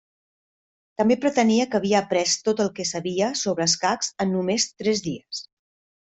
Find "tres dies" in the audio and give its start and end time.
4.81-5.43